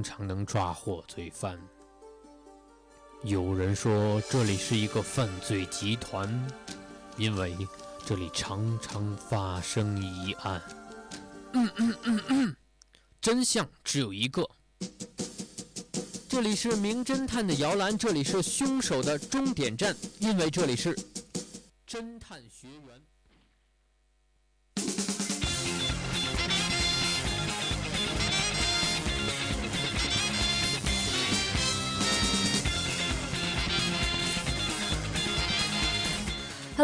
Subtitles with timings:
[0.00, 1.58] 常能抓获罪犯。
[3.24, 6.28] 有人说这里是一个犯罪集团，
[7.18, 7.54] 因为
[8.06, 10.62] 这里常常发生疑案。
[13.20, 14.48] 真相只有一个。
[16.26, 20.96] 这里是名侦探的摇篮，这里是凶手的终点站，因为这里是
[21.86, 23.02] 侦探学员。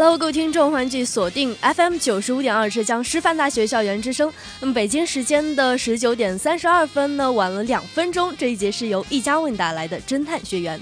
[0.00, 4.32] Hello，各位听众，欢迎继续锁定 FM 九十五点二浙江师范大学校园之声。
[4.60, 8.32] 那么北京时间的十九点三十二分呢，晚了两分钟。
[8.38, 10.80] 这一节是由一家为你带来的侦探学员。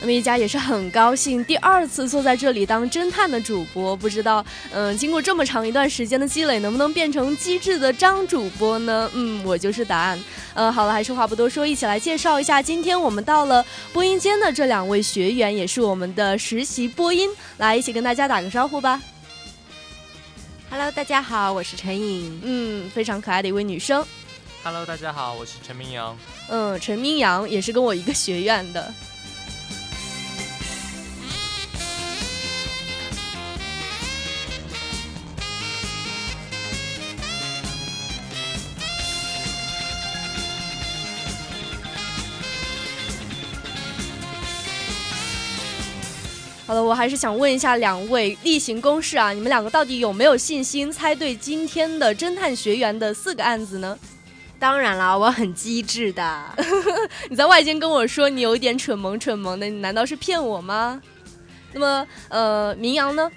[0.00, 4.42] 那么一家也是很高兴，第二次坐在这里当侦探的主播，不知道，
[4.72, 9.10] 嗯，经过这么长一段时间的积累，能不能变成机智的张主播呢？
[9.12, 10.18] 嗯，我就是答案。
[10.54, 13.62] 呃，好了，还是话不多说，一起来介绍一下，今天我们到了
[13.92, 17.28] 播音间的这两位学员，也是我们的实习播音，
[17.58, 19.00] 来一起跟大家打个招呼吧。
[20.70, 22.40] Hello，大家好，我是陈颖。
[22.42, 24.02] 嗯，非常可爱的一位女生。
[24.62, 26.16] Hello，大家好，我是陈明阳。
[26.48, 28.92] 嗯，陈明阳也是跟我一个学院的。
[46.70, 53.98] 好的，我还是想问一下两位例行公事啊，你们两个到底有没有信心猜对今天的侦探学员的四个案子呢？
[54.56, 56.56] 当然啦，我很机智的。
[57.28, 61.02] 你在外间跟我说你有一点蠢萌蠢萌的，你难道是骗我吗？
[61.72, 63.28] 那么，呃，明阳呢？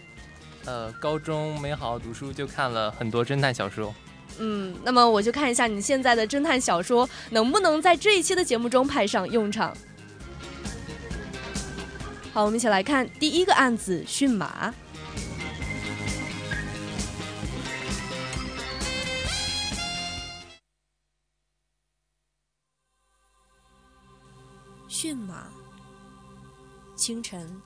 [0.65, 3.91] 呃，高中没好好读书，就看了很多侦探小说。
[4.37, 9.75] 嗯，那么我就看一下你现在的侦探小说能不能在这一期的节目中派上用场。
[12.33, 14.73] 好，我们一起来看第一个案子——驯马。
[24.87, 25.47] 驯马。
[26.95, 27.61] 清晨，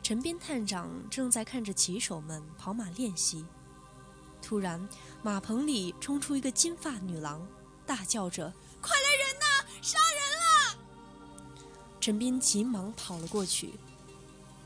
[0.00, 3.44] 陈斌探长正在看着骑手们跑马练习，
[4.40, 4.88] 突然，
[5.24, 7.44] 马棚里冲出一个金发女郎，
[7.84, 9.66] 大叫着：“快来人呐！
[9.82, 10.84] 杀人了！”
[12.00, 13.74] 陈斌急忙跑了过去。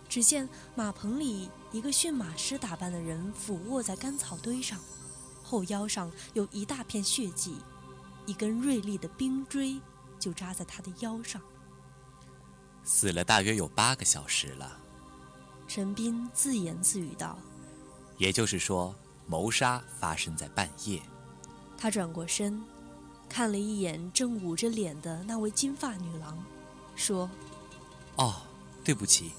[0.09, 4.81] 只见马棚里一个驯马师打扮的人俯卧在干草堆上，
[5.43, 7.59] 后腰上有一大片血迹，
[8.25, 9.79] 一根锐利的冰锥
[10.19, 11.41] 就扎在他的腰上。
[12.85, 14.79] 死了大约有八个小时了，
[15.67, 17.39] 陈斌自言自语道
[18.17, 18.95] ：“也就是说，
[19.27, 21.03] 谋杀发生在半夜。”
[21.77, 22.63] 他转过身，
[23.29, 26.43] 看了一眼正捂着脸的那位金发女郎，
[26.97, 27.29] 说
[28.17, 28.41] ：“哦，
[28.83, 29.33] 对不起。”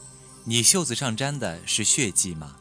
[0.50, 2.56] 你袖子上沾的是血迹吗？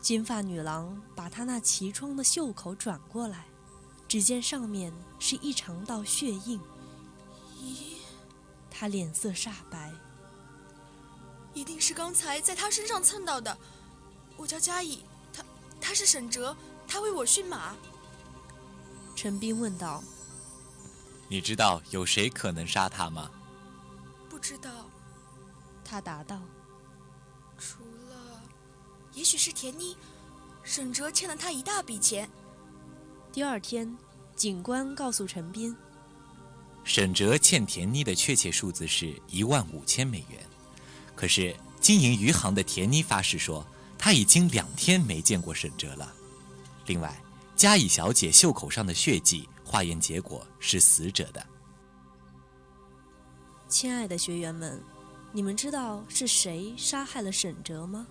[0.00, 3.44] 金发女郎把她那齐装的袖口转过来，
[4.08, 6.58] 只见上面是一长道血印。
[7.60, 7.98] 咦，
[8.70, 9.92] 她脸色煞白。
[11.52, 13.54] 一定是刚才在她身上蹭到的。
[14.38, 15.44] 我叫嘉乙，他
[15.78, 16.56] 他是沈哲，
[16.88, 17.76] 他为我驯马。
[19.14, 20.02] 陈斌问道
[21.28, 23.30] ：“你知道有谁可能杀他吗？”
[24.30, 24.85] 不知道。
[25.88, 26.42] 他答道
[27.56, 28.42] ：“除了，
[29.14, 29.96] 也许是田妮，
[30.64, 32.28] 沈哲欠了他一大笔钱。”
[33.32, 33.96] 第二天，
[34.34, 35.76] 警官告诉陈斌，
[36.82, 40.44] 沈哲欠田妮的确切数字是一万五千美元。
[41.14, 43.64] 可是经营余杭的田妮发誓说，
[43.96, 46.12] 她已经两天没见过沈哲了。
[46.86, 47.16] 另外，
[47.54, 51.46] 嘉乙小姐袖口上的血迹化验结果是死者的。
[53.68, 54.82] 亲爱的学员们。
[55.32, 58.06] 你们知道是谁杀害了沈哲吗？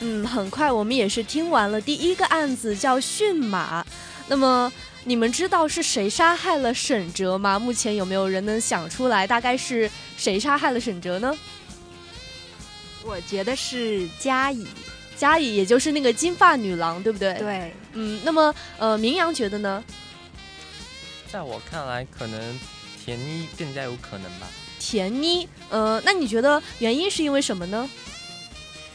[0.00, 3.86] 嗯，很快我们也是听完了第一个案子，叫驯马。
[4.28, 4.72] 那么。
[5.04, 7.58] 你们知道是谁杀害了沈哲吗？
[7.58, 11.36] 目前有没有人能想出来，大概是谁杀害了沈哲呢？
[13.04, 14.64] 我觉得是嘉怡，
[15.16, 17.34] 嘉怡也就是那个金发女郎，对不对？
[17.34, 17.74] 对。
[17.94, 19.82] 嗯，那么呃，明阳觉得呢？
[21.32, 22.60] 在我看来，可能
[23.04, 24.46] 田妮更加有可能吧。
[24.78, 27.90] 田妮，呃，那你觉得原因是因为什么呢？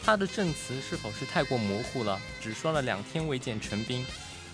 [0.02, 2.18] 他的证词是否是太过模糊了？
[2.40, 4.06] 只说了两天未见陈斌，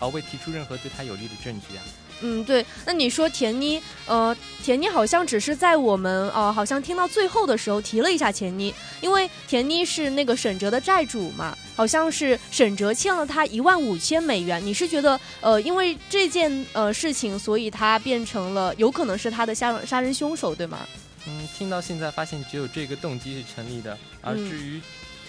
[0.05, 1.83] 而未提出任何对他有利的证据啊？
[2.21, 2.65] 嗯，对。
[2.87, 14.65] 那你说田妮，呃，田妮好像只是在我们呃，好像听到最后的时候提了一下田妮，因为田妮是那个沈哲的债主嘛，好像是沈哲欠了他一万五千美元。
[14.65, 20.87] 你是觉得，呃，因为这件呃事情，所以他变成了有可能是他的杀杀人凶手，对吗？
[21.27, 24.81] 嗯，听到现在发现只有这个动机是成立的，而至于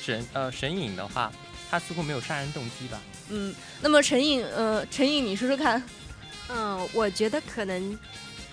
[0.02, 1.32] 沈呃沈颖的话，
[1.70, 3.02] 他似乎没有杀人动机吧？
[3.30, 5.82] 嗯，那么陈颖，呃，陈颖，你说说看。
[6.48, 7.98] 嗯，我觉得可能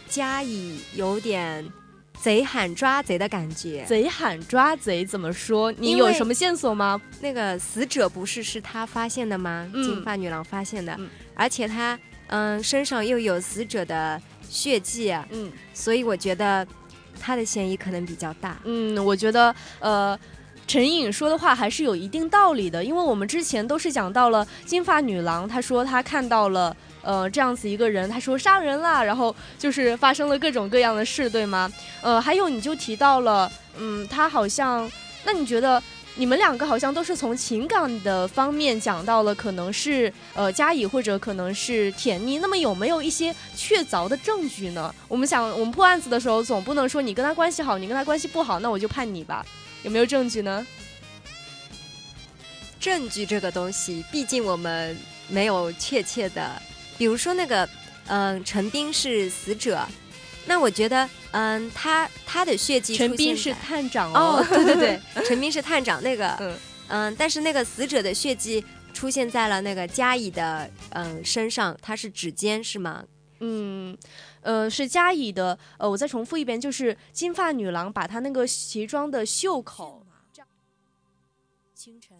[0.08, 1.70] 加以有点
[2.18, 3.84] 贼喊抓贼的感觉。
[3.86, 5.70] 贼喊抓贼怎么说？
[5.72, 6.98] 你有什么线索吗？
[7.20, 9.70] 那个死者不是是他发现的吗？
[9.74, 10.98] 金发女郎发现的，
[11.34, 11.98] 而且他
[12.28, 16.66] 嗯身上又有死者的血迹，嗯，所以我觉得
[17.20, 18.58] 他的嫌疑可能比较大。
[18.64, 20.18] 嗯，我觉得呃。
[20.66, 31.70] 陈颖说的话还是有一定道理的，因为我们之前都是讲到了金发女郎，她说她看到了呃这样子一个人，她说杀人啦，然后就是发生了各种各样的事，对吗？
[32.00, 34.90] 呃，还有你就提到了，嗯，他好像，
[35.24, 35.82] 那你觉得
[36.14, 44.94] 你们两个好像都是从情感的方面讲到了，可能是呃嘉乙或者可能是田妮，那么有没有一些确凿的证据呢？
[45.06, 49.44] 我们想我们破案子的时候，总不能说你跟他关系好，你跟他关系不好，那我就判你吧。
[49.82, 50.66] 有没有证据呢？
[52.80, 54.96] 证据这个东西，毕竟我们
[55.28, 56.60] 没有确切的。
[56.98, 57.68] 比如说那个，
[58.06, 59.86] 嗯，陈斌是死者，
[60.46, 62.96] 那我觉得，嗯，他他的血迹。
[62.96, 66.56] 陈斌是探长哦，对对对， 陈斌是探长那个，嗯
[66.88, 73.04] 嗯，但是那个死者的血迹出现在了那个嘉乙的嗯身上，他是指尖是吗？
[73.42, 73.98] 嗯。
[74.40, 75.58] 呃，是嘉乙的。
[75.78, 80.04] 呃，我再重复一遍，就是金发女郎把她那个西装的袖口。
[81.74, 82.11] 清晨。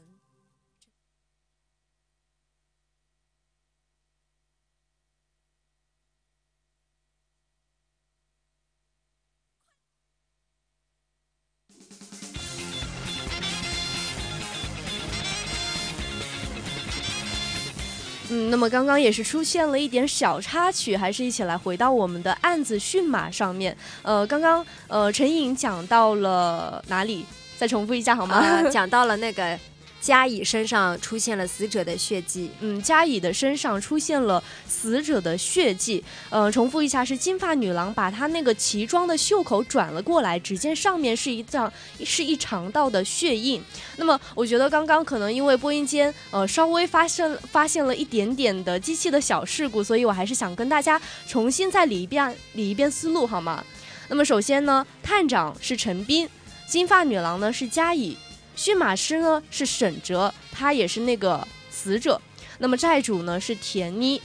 [18.32, 23.76] 嗯，那么刚刚也是出现了一点小插曲，还是一起来回到我们的案子讯码上面。
[24.00, 27.26] 呃，刚刚呃陈颖讲到了哪里？
[27.58, 28.62] 再重复一下好吗？
[28.70, 29.58] 讲到了那个。
[30.02, 41.72] 嘉乙身上出现了死者的血迹，嗯，嘉乙的身上出现了死者的血迹，呃，重复一下，是金发女郎把她那个旗装的袖口转了过来，只见上面是一张
[42.04, 43.62] 是一长道的血印。
[43.96, 53.64] 那么，我觉得刚刚可能因为播音间呃稍微发生发现了一点点的机器的小事故，所以我还是想跟大家重新再理一遍理一遍思路，好吗？
[54.08, 56.28] 那么首先呢，探长是陈斌，
[56.66, 58.16] 金发女郎呢是嘉乙。
[58.54, 62.20] 驯马师呢是沈哲，他也是那个死者。
[62.58, 64.20] 那么债主呢是田妮。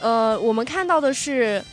[0.00, 1.64] 呃，我们看到的是，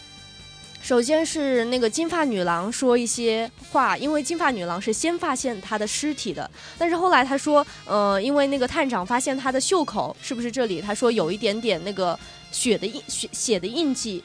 [0.82, 10.80] 首先是那个金发女郎说一些话，因为金发女郎是先发现她的尸体的，但是后来她说，呃，因为那个探长发现她的袖口是不是这里？
[10.80, 12.18] 她说有一点点那个
[12.52, 14.24] 血的印血血的印记，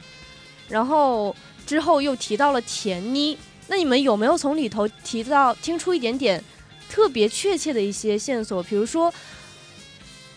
[0.69, 1.35] 然后
[1.65, 3.37] 之后又提到了田妮。
[3.67, 6.41] 那你们有没有从里头提到听出一点点？
[6.89, 9.13] 特别确切的一些线索，比如说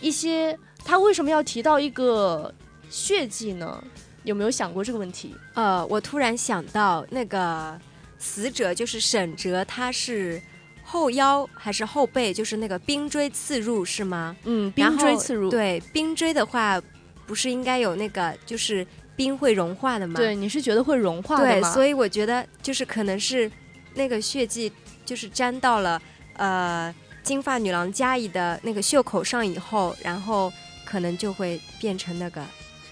[0.00, 2.52] 一些他为什么要提到一个
[2.88, 3.82] 血迹呢？
[4.24, 5.34] 有没有想过这个问题？
[5.54, 7.80] 呃，我突然想到，那个
[8.18, 10.40] 死者就是沈哲，他是
[10.84, 12.32] 后腰还是后背？
[12.32, 14.36] 就是那个冰锥刺入是吗？
[14.44, 15.48] 嗯，冰锥刺入。
[15.48, 16.78] 对，冰锥的话，
[17.26, 20.16] 不是应该有那个就是冰会融化的吗？
[20.16, 21.68] 对，你是觉得会融化的吗？
[21.68, 23.50] 对，所以我觉得就是可能是
[23.94, 24.70] 那个血迹
[25.06, 26.00] 就是沾到了。
[26.40, 30.50] 呃，金发女郎加以的那个袖口上以后，然后
[30.86, 32.42] 可能就会变成那个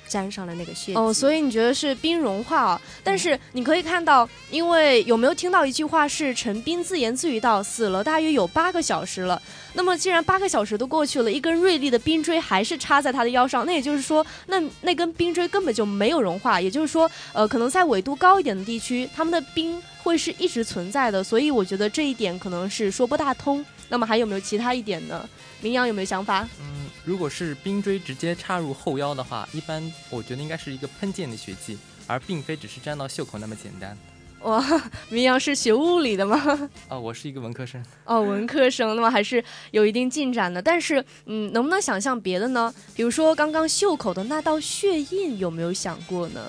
[0.07, 2.81] 沾上了那个血哦，所以你觉得是冰融化啊？
[3.03, 9.41] 但是你可以看到，因为有没有听到一句话是陈斌自言自语道：“死了大约有八个小时了。”
[9.73, 16.61] 那么既然八个小时都过去了，一根锐利的冰锥还是插在他的腰上，那也就是说，那那根冰锥根本就没有融化。
[16.61, 19.83] 也就是说，呃，可能在纬度高一点的地区，他们的冰。
[20.09, 23.65] 会是一直存在的，所以我觉得这一点可能是说不大通。
[23.91, 25.29] 那么还有没有其他一点呢？
[25.61, 26.49] 明阳有没有想法？
[26.61, 33.97] 嗯，如果是冰锥直接插入后腰的话，一般我觉得应该是一个喷溅的血迹，而并非只是沾到袖口那么简单。
[34.43, 34.65] 哇，
[35.11, 36.71] 明阳是学物理的吗？
[36.89, 37.83] 哦， 我是一个文科生。
[38.05, 40.63] 哦，文科生，那么还是有一定进展的。
[40.63, 42.73] 但是，嗯，能不能想象别的呢？
[42.95, 46.41] 比如说刚刚袖口的那道血印，有没有想过呢？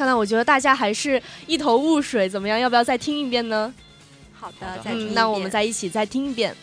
[0.00, 2.58] 看来我觉得大家还是一头雾水，怎么样？
[2.58, 3.74] 要不要再听一遍呢？
[4.32, 6.56] 好好的的，再听嗯，那我们再一起再听一遍。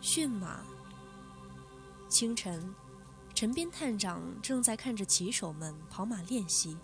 [0.00, 0.60] 驯马。
[2.08, 2.72] 清晨，
[3.34, 6.76] 陈边探长正在看着骑手们跑马练习，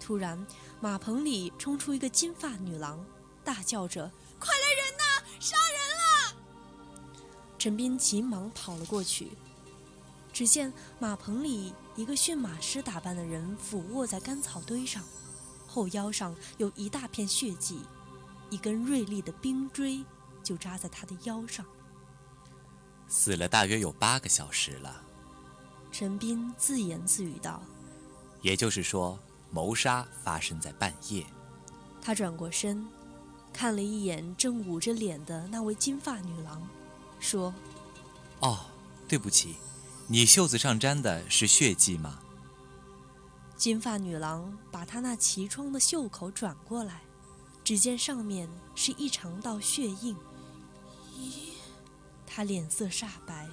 [0.00, 0.46] 突然，
[0.80, 3.04] 马棚里冲出一个金发女郎，
[3.44, 4.10] 大叫着
[4.40, 5.07] ：“快来人呐！
[5.40, 6.36] 杀人了！”
[7.58, 9.32] 陈斌急忙跑了过去，
[10.32, 15.02] 只见马棚里一个驯马师打扮的人俯卧在干草堆上，
[15.66, 17.82] 后腰上有一大片血迹，
[18.50, 20.04] 一根锐利的冰锥
[20.42, 21.66] 就扎在他的腰上。
[23.08, 25.02] 死了大约有八个小时了，
[25.90, 27.60] 陈斌自言自语道
[28.42, 29.18] 也就是说，
[29.50, 31.26] 谋杀发生在半夜。
[32.00, 32.86] ：“他转过身，
[33.58, 36.64] 看了一眼正捂着脸的那位金发女郎，
[37.18, 37.52] 说。”
[38.38, 38.60] 哦，
[39.08, 39.56] 对不起，
[40.06, 42.20] 你袖子上沾的是血迹吗？
[43.56, 47.02] 金发女郎把她那齐窗的袖口转过来，
[47.64, 50.14] 只见上面是一长道血印。
[51.16, 51.48] 咦，
[52.24, 53.48] 她脸色煞白，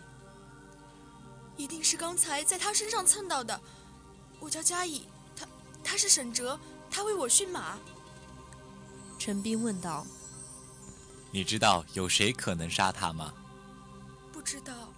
[1.57, 3.59] 一定是刚才在他身上蹭到的。
[4.39, 5.47] 我叫嘉乙，他
[5.83, 6.59] 他是沈哲，
[6.91, 7.79] 他为我驯马。
[9.17, 10.05] 陈斌问道
[11.31, 13.33] 你知道有谁可能杀他吗？
[14.31, 14.93] 不知道，：“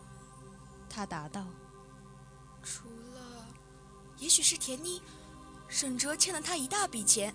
[0.90, 1.46] 他答道，
[2.64, 3.46] 除了，
[4.20, 5.02] 也许是田妮，
[5.68, 7.34] 沈哲欠了他一大笔钱。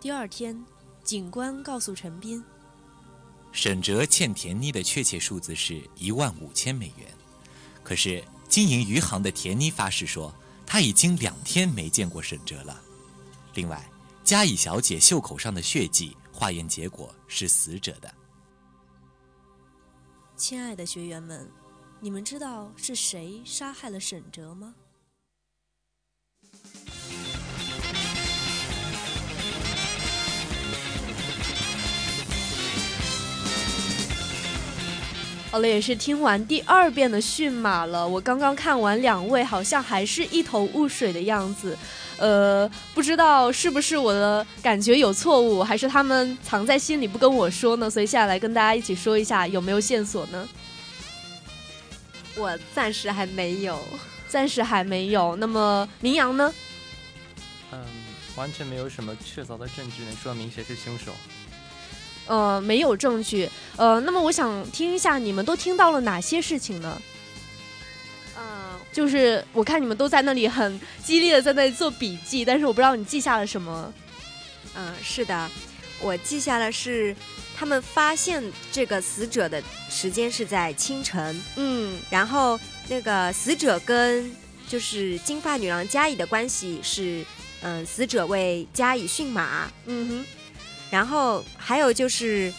[0.00, 0.64] 第二天，
[1.02, 2.42] 警官告诉陈斌，
[3.52, 7.12] 沈哲欠田妮的确切数字是一万五千美元，
[7.82, 10.32] 可是经营余杭的田妮发誓说，
[10.64, 12.80] 她已经两天没见过沈哲了。
[13.54, 13.90] 另外，
[14.30, 18.08] 嘉乙小姐袖口上的血迹化验结果是死者的。
[20.36, 21.50] 亲爱的学员们，
[21.98, 24.72] 你们知道是谁杀害了沈哲吗？
[35.50, 38.06] 好了，也是听完第二遍的驯马了。
[38.06, 41.76] 我刚刚看完，两位好像还是一头雾水的样子，
[42.20, 47.90] 呃，不知道是不是我的感觉有错误，还是他们藏在心里不跟我说呢？
[47.90, 50.48] 所以下来跟大家一起说一下，有没有线索呢？
[52.36, 53.78] 我暂时还没有。
[54.28, 55.34] 暂时还没有。
[55.36, 56.54] 那么明阳呢？
[57.72, 57.84] 嗯，
[58.36, 61.12] 完全没有什么确凿的证据能说明谁是凶手。
[62.26, 63.50] 呃，没有证据。
[63.76, 67.02] 呃，那么我想听一下，你们都听到了哪些事情呢？
[68.38, 73.92] 嗯，就是我看你们都在那里很激烈的在那里做笔记，但是我不知道你记下了什么。
[74.74, 75.50] 嗯，是的，
[76.00, 77.14] 我记下了是
[77.56, 81.98] 他们发现这个死者的时间是在清晨，嗯。
[82.08, 84.30] 然后那个死者跟
[84.68, 87.24] 就是金发女郎嘉乙的关系是，
[87.62, 90.26] 嗯，死者为嘉乙驯马，嗯哼，
[90.90, 92.52] 然后还有就是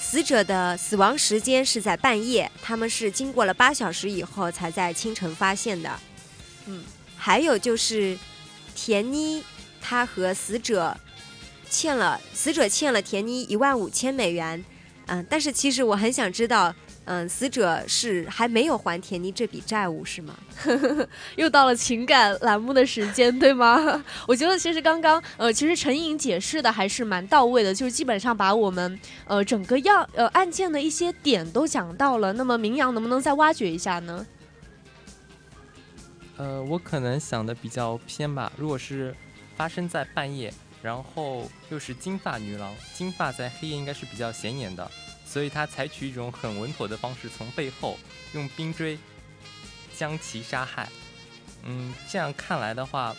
[0.00, 6.00] 死者的死亡时间是在半夜，他们是经过了八小时以后才在清晨发现的。
[6.66, 6.84] 嗯，
[7.16, 8.16] 还有就是
[8.74, 9.42] 田妮，
[9.80, 10.96] 她和死者
[11.68, 14.64] 欠了死者欠了田妮一万五千美元。
[15.06, 16.74] 嗯，但是其实我很想知道，
[17.10, 20.38] 嗯，死者是还没有还田妮这笔债务是吗？
[21.36, 24.04] 又到了情感栏目的时间，对吗？
[24.28, 32.34] 我觉得其实刚刚呃，其实陈颖解释的还是蛮到位的，就是基本上把我们呃整个样呃案件的一些点都讲到了。
[32.34, 34.26] 那么明阳能不能再挖掘一下呢？
[36.36, 38.52] 呃，我可能想的比较偏吧。
[38.58, 39.16] 如果是
[39.56, 44.88] 发生在半夜，然后又是金发女郎，金发在黑夜应该是比较显眼的，
[45.30, 47.98] 所以他采取一种很稳妥的方式，从背后
[48.32, 48.98] 用冰锥
[49.96, 50.88] 将其杀害。
[51.64, 53.14] 嗯，这样看来的话，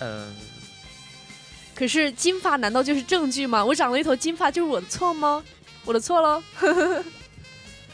[0.00, 0.34] 呃，
[1.74, 3.64] 可是金发难道就是证据吗？
[3.64, 5.44] 我长了一头金发就是我的错吗？
[5.84, 6.42] 我的错喽。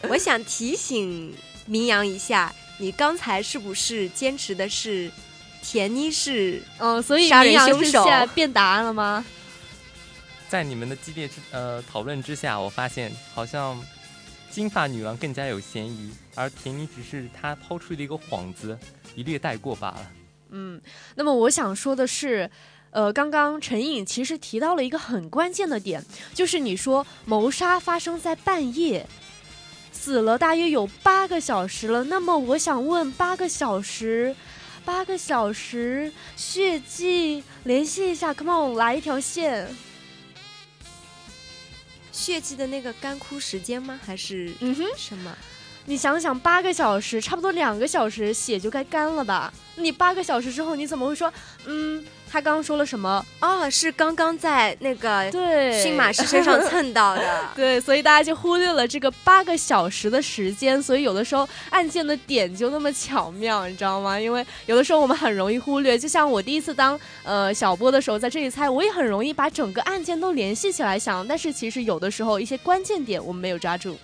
[0.09, 1.35] 我想提醒
[1.67, 5.11] 明阳一下，你刚才是不是坚持的是
[5.63, 6.63] 田妮是？
[6.79, 9.25] 嗯，所以杀人明阳凶手是现在变答案了吗？
[10.55, 13.77] 在你们的激烈之呃讨论之下，我发现好像
[14.49, 18.79] 金发女郎更加有嫌疑，而田妮只是她抛出的一个幌子，
[19.17, 20.13] 一略带过罢了。
[20.51, 20.81] 嗯，
[21.17, 22.49] 那么我想说的是，
[22.93, 26.01] 呃，刚刚陈颖其实提到了一个很关键的点，
[26.33, 29.05] 就是你说谋杀发生在半夜，
[29.91, 32.05] 死了大约有八个小时了。
[32.05, 34.37] 那么我想问，八个小时，
[34.85, 39.69] 八个小时血迹，联系一下，come on，来一条线。
[42.15, 43.99] 血迹的那个干枯时间吗？
[44.07, 45.37] 还是嗯哼，什么？
[45.87, 49.53] 你想想，八个小时，差不多两个小时，血就该干了吧？
[49.77, 51.31] 你八个小时之后，你怎么会说，
[51.67, 53.23] 嗯，他刚刚说了什么？
[53.41, 57.23] 哦，是刚刚在那个对驯马师身上蹭到的。
[57.55, 64.19] 对，所以大家就忽略了这个八个小时的时间，所以有的时候案件的点就那么巧妙，你知道吗？
[64.19, 73.99] 因为有的时候我们很容易忽略，就像我第一次当呃小播的时候，在这里猜，我也很容易把整个案件都联系起来想，但是其实有的时候一些关键点我们没有抓住。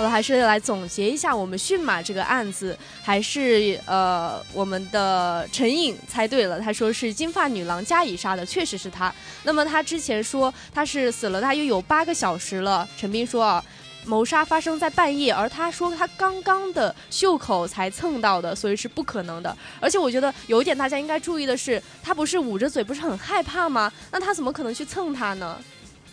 [0.00, 9.14] 好了，还是来总结一下我们驯马这个案子，还是呃我们的陈颖猜对了，他说是金发女郎加以杀的，确实是他。
[9.42, 13.62] 那么他之前说他是死了大约有八个小时了，陈斌说啊。
[14.06, 19.54] 谋杀发生在半夜，而他说他刚刚的袖口才蹭到的，所以是不可能的。
[19.78, 23.92] 而且我觉得有一点大家应该注意的是，他不是捂着嘴，不是很害怕吗？
[24.10, 25.58] 那他怎么可能去蹭他呢？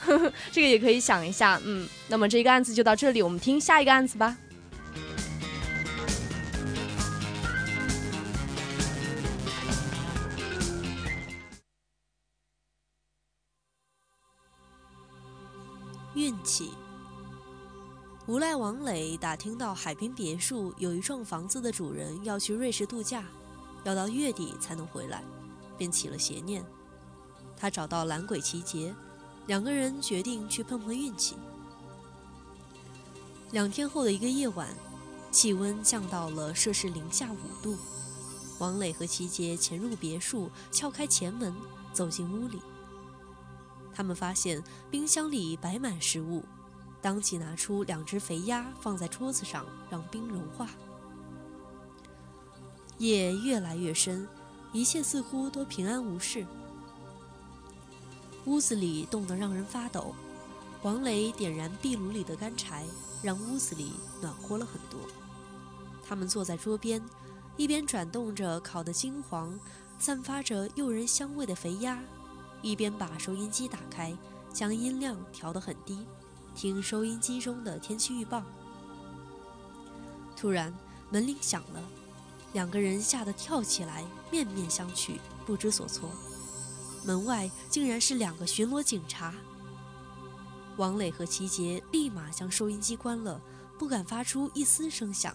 [0.52, 1.88] 这个也可以想一下，嗯。
[2.08, 4.38] 那么这个案子就到这里，我们听下一个案子吧。
[16.16, 16.72] 运气。
[18.26, 23.24] 无赖王磊打听到海滨别墅有一幢房子的主人要去瑞士度假，
[23.86, 25.24] 要到月底才能回来，
[25.78, 26.62] 便起了邪念。
[27.56, 28.94] 他找到懒鬼齐杰，
[29.48, 31.36] 两个人决定去碰碰运气。
[33.52, 34.68] 两天后的一个夜晚，
[35.32, 37.78] 气温降到了摄氏零下五度。
[38.60, 41.56] 王磊和齐杰潜入别墅，撬开前门，
[41.94, 42.60] 走进屋里。
[43.94, 44.62] 他们发现
[44.92, 46.44] 冰箱里摆满食物。
[47.00, 50.68] 当即拿出两只肥鸭放在桌子上，让冰融化。
[52.98, 54.28] 夜越来越深，
[54.74, 56.46] 一切似乎都平安无事。
[58.48, 60.16] 屋子里冻得让人发抖。
[60.82, 62.86] 王磊点燃壁炉里的干柴，
[63.22, 65.00] 让屋子里暖和了很多。
[66.08, 67.04] 他们坐在桌边，
[67.58, 69.60] 一边转动着烤得金黄、
[70.00, 72.02] 散发着诱人香味的肥鸭，
[72.62, 74.16] 一边把收音机打开，
[74.54, 76.06] 将音量调得很低。
[76.56, 78.42] 听收音机中的天气预报。
[80.38, 80.74] 突然，
[81.10, 81.84] 门铃响了，
[82.54, 86.10] 两个人吓得跳起来，面面相觑，不知所措。
[87.08, 89.34] 门外竟然是两个巡逻警察。
[90.76, 93.40] 王磊和齐杰立马将收音机关了，
[93.80, 95.34] 不敢发出一丝声响。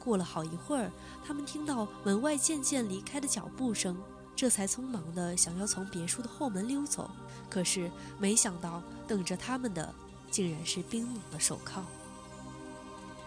[0.00, 0.90] 过了好一会儿，
[1.24, 3.96] 他们听到门外渐渐离开的脚步声，
[4.34, 7.08] 这才匆忙地想要从别墅的后门溜走。
[7.48, 9.94] 可是没想到，等着他们的。
[10.32, 11.84] 竟然是冰冷的手铐。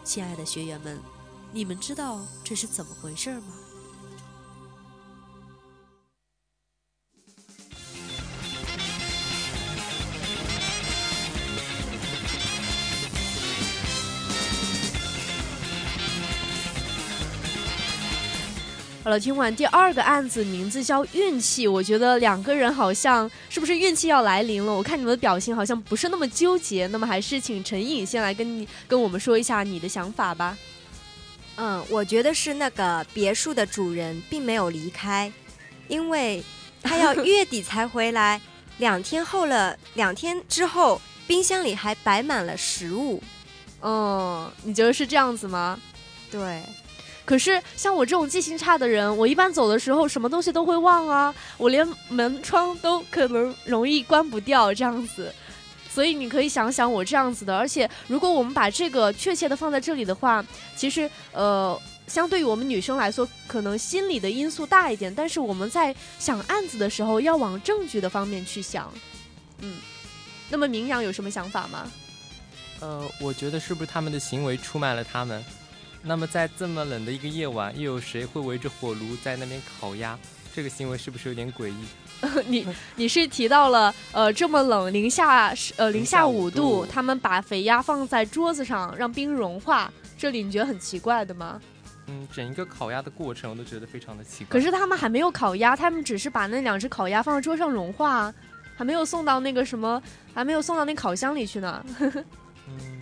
[0.04, 1.00] 亲爱的学员们，
[1.52, 3.54] 你们知道这是怎么回事吗？
[19.06, 21.68] 好了，听完第二个案子，名字叫运气。
[21.68, 24.74] 我觉得两个人好像是不是运气要来临了？
[24.74, 26.88] 我看你们的表情好像不是那么纠结。
[26.88, 30.58] 那么还是请陈颖先来跟你跟我们说一下你的想法吧。
[31.58, 35.32] 嗯，我觉得是那个别墅的主人并没有离开，
[35.88, 36.44] 因为
[36.82, 38.42] 他要月底才回来。
[38.80, 43.22] 两天后了，两天之后，冰箱里还摆满了食物。
[43.84, 45.80] 嗯，你觉得是这样子吗？
[46.32, 46.64] 对。
[47.26, 55.34] 可是像我这种记性差的人，我一般走的时候什么东西都会忘啊，我连门窗都可能容易关不掉这样子，
[55.90, 57.58] 所以你可以想想我这样子的。
[57.58, 68.94] 而且如果我们把这个确切的放在这里的话，其实呃，相对于我们女生来说，可能心理的因素大一点，但是我们在想案子的时候要往证据的方面去想。
[69.62, 69.78] 嗯，
[70.48, 71.92] 那么明阳有什么想法吗？
[72.82, 75.44] 呃，我觉得是不是他们的行为出卖了他们？
[76.08, 80.18] 那么在这么冷的一个夜晚，又有谁会围着火炉在那边烤鸭？
[80.54, 81.86] 这个行为是不是有点诡异？
[82.48, 82.66] 你
[82.96, 91.60] 你是提到了呃这么冷，零下呃零下五度，他们把肥鸭放在桌子上让冰融化，这里你觉得很奇怪的吗？
[92.08, 94.52] 嗯，整一个烤鸭的过程我都觉得非常的奇怪。
[94.52, 98.34] 可是他们还没有烤鸭，他们只是把那两只烤鸭放在桌上融化，
[98.78, 100.02] 还没有送到那个什么，
[100.34, 101.86] 还没有送到那烤箱里去呢。
[102.00, 102.95] 嗯。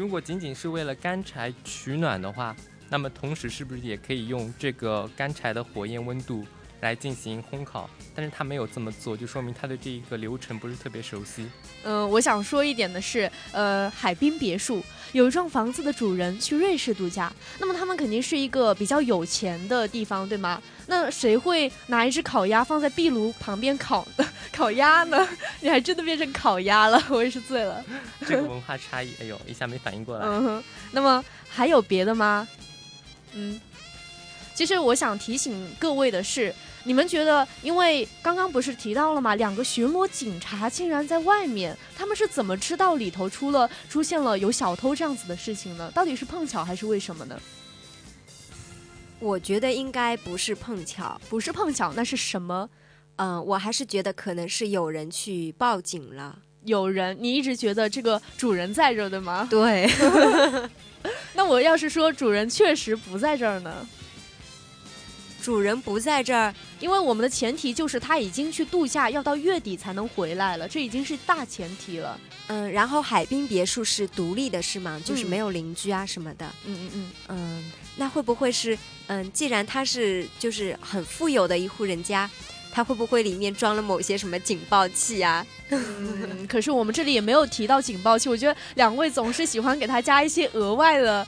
[0.00, 2.56] 如果仅仅是为了干柴取暖的话，
[2.88, 6.42] 那么同时是不是也可以用这个干柴的火焰温度
[6.80, 11.46] 来进行烘烤，但是他没有这么做，就说明他对这一个流程不是特别熟悉。
[11.84, 20.60] 嗯，我想说一点的是，呃，海滨别墅有一幢房子的主人去瑞士度假，那么他们肯定是一个比较有钱的地方，对吗？
[20.86, 24.06] 那谁会拿一只烤鸭放在壁炉旁边烤
[24.52, 25.28] 烤鸭呢？
[25.60, 27.84] 你还真的变成烤鸭了，我也是醉了。
[28.26, 30.26] 这个 文化差异，哎呦，一下没反应过来。
[30.26, 32.48] 嗯哼，那么还有别的吗？
[33.34, 33.60] 嗯，
[34.54, 36.52] 其实我想提醒各位的是，
[36.84, 39.34] 你们觉得，因为刚刚不是提到了吗？
[39.34, 45.90] 两个巡逻警察竟然在外面，他们是怎么知道里头出了出现了有小偷这样子的事情呢？
[45.94, 47.38] 到底是碰巧还是为什么呢？
[49.18, 52.68] 我觉得应该不是碰巧，不是碰巧，那是什么？
[53.16, 56.38] 嗯，我还是觉得可能是有人去报警了。
[56.64, 59.46] 有人，你一直觉得这个主人在这儿的吗？
[59.50, 59.86] 对。
[61.34, 63.86] 那我要是说主人确实不在这儿呢？
[65.40, 72.20] 主人不在这儿，因为我们的前提就是他已经去度假，要到月底才能回来了，这已经是大前提了。
[72.48, 75.00] 嗯，然后海滨别墅是独立的，是吗？
[75.04, 76.46] 就是没有邻居啊什么的。
[76.66, 79.32] 嗯嗯嗯嗯，那会不会是嗯？
[79.32, 82.28] 既然他是就是很富有的一户人家。
[82.72, 85.44] 他会不会里面装了某些什么警报器啊？
[85.70, 88.28] 嗯，可是我们这里也没有提到警报器。
[88.28, 91.26] 我觉得两位总是喜欢给他加一些额外的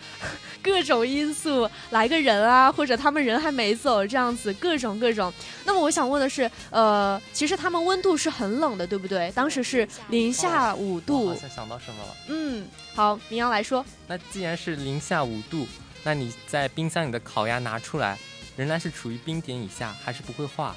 [0.62, 5.32] 各种因素，来个人啊，或者他们人还没走这样子，各种各种。
[5.64, 9.30] 那么我想问的是，呃，其实他们温度是很冷的，对不对？
[9.32, 11.28] 当时是零下五度。
[11.28, 12.16] 好像想到什么了。
[12.28, 13.84] 嗯，好，明阳来说。
[14.06, 15.66] 那既然是零下五度，
[16.04, 18.16] 那你在冰箱里的烤鸭拿出来，
[18.56, 20.76] 仍然是处于冰点以下，还是不会化？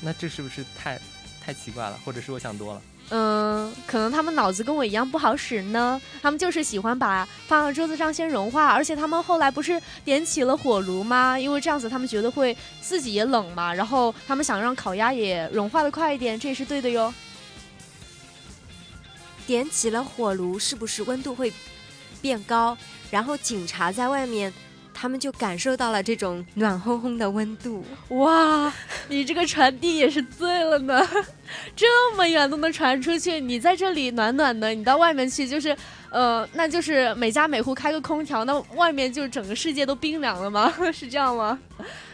[0.00, 1.00] 那这是不是太
[1.44, 2.82] 太奇怪了，或者是我想多了？
[3.12, 6.00] 嗯，可能他们脑子跟我一样不好使呢。
[6.22, 11.38] 他们就是喜欢把放到桌子上先融化，而且他们后来不是点起了火炉吗？
[11.38, 13.74] 因为这样子他们觉得会自己也冷嘛。
[13.74, 17.12] 然后他们想让烤鸭也融化的快一点，这也是对的哟。
[19.46, 21.52] 点起了火炉，是不是温度会
[22.22, 22.78] 变高？
[23.10, 24.52] 然后警察在外面。
[25.00, 28.70] 他们就感受到了这种暖烘烘的温度，哇！
[29.08, 31.02] 你这个传递也是醉了呢，
[31.74, 31.86] 这
[32.16, 33.40] 么远都能传出去。
[33.40, 35.74] 你在这里暖暖的，你到外面去就是，
[36.10, 40.70] 呃，那就是每家每户开个空调，那外面就整个世界都冰凉了吗？
[40.92, 41.58] 是这样吗？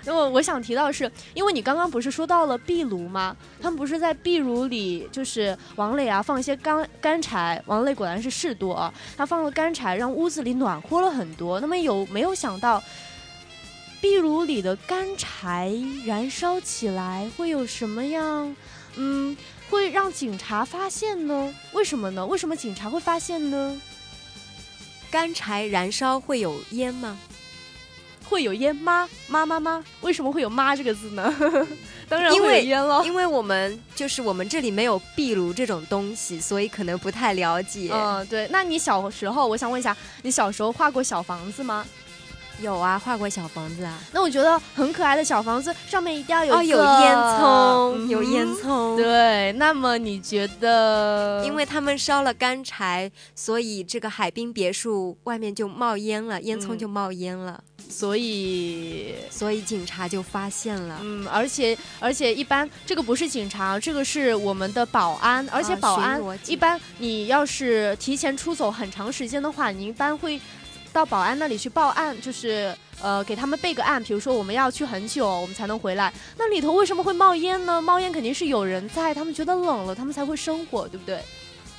[0.06, 3.36] 那么我想提到是，因为你刚刚不是说到了壁炉吗？
[3.60, 7.60] 他们不是在壁炉里，就是王磊啊，放一些干干柴。
[7.66, 11.58] 王磊果然是事多啊，他放了干柴，让屋子里暖和了很多。
[11.58, 12.82] 那么有没有想到，
[14.00, 18.54] 壁炉里的干柴燃烧起来会有什么样？
[18.94, 19.36] 嗯，
[19.68, 21.52] 会让警察发现呢？
[21.72, 22.24] 为什么呢？
[22.24, 23.80] 为什么警察会发现呢？
[25.10, 27.18] 干柴燃烧会有烟吗？
[28.28, 29.08] 会有烟吗？
[29.28, 31.32] 妈妈妈，为什么会有“妈”这个字呢？
[32.08, 37.90] 当然会有烟了，因为我们就是我们这里没有壁炉这种东西，所以可能不太了解。
[37.92, 38.46] 嗯，对。
[38.50, 41.84] 那你小时候，我想问一下，你小时候画过小房子吗？
[42.62, 43.98] 有啊，画过小房子啊。
[44.12, 48.96] 那我觉得很可爱的小房子上面一定要有有烟囱，有烟囱。
[48.96, 49.52] 对。
[49.52, 51.44] 那么你觉得？
[51.44, 57.62] 因为他们烧了干柴，所以这个海滨别墅外面就冒烟了，烟囱就冒烟了。
[57.88, 60.98] 所以，所以警察就发现了。
[61.02, 65.48] 嗯，而且，而且一般这个不是警察，这个是我们的保安。
[65.50, 70.40] 而且保安一般，你要是提前出走很长时间的话，你一般会
[70.92, 74.02] 到保安那里去报案，就是呃给他们备个案。
[74.02, 76.12] 比如说我们要去很久，我们才能回来。
[76.36, 77.80] 那里头为什么会冒烟呢？
[77.80, 81.20] 冒烟肯定是有人在，他们觉得冷了，他们才会生火，对不对？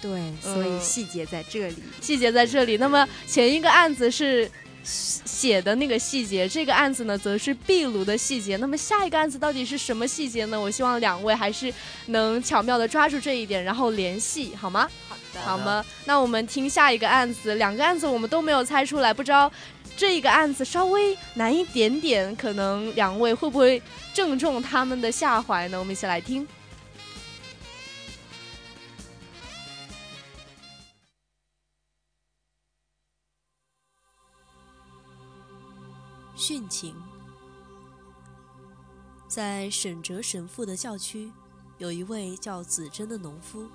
[0.02, 2.78] 对，所以细节在这里，细节在这里。
[2.78, 4.50] 那么前一个案子是。
[4.84, 8.58] 写的那个细节，这个案子呢，则是壁炉的细节。
[8.58, 10.60] 那么下一个案子到底是什么细节呢？
[10.60, 11.74] 我希望两位还是
[12.08, 14.90] 能巧妙的抓住这一点，然后联系，好吗？
[15.10, 15.84] 好的，好吗？
[16.06, 19.52] 那我们听下一个案子，两个案子我们都没有猜出来，不知道
[19.96, 23.82] 这一个案子稍微难一点点，可能两位会不会
[24.13, 25.78] 正中他们的下怀呢？
[25.78, 26.48] 我们一起来听。
[36.48, 36.96] 殉情，
[39.28, 41.30] 在沈哲神父的教区，
[41.78, 43.68] 有一位叫子珍的农夫，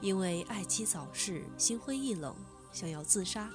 [0.00, 2.34] 因为爱妻早逝，心灰意冷，
[2.72, 3.48] 想要自杀。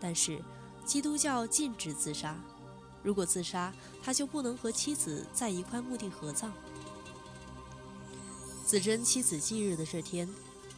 [0.00, 0.42] 但是
[0.84, 2.36] 基督教禁止自杀，
[3.00, 6.52] 如果自杀，他就不能和妻子在一块墓地合葬。
[8.66, 10.28] 子珍妻子忌日的这天，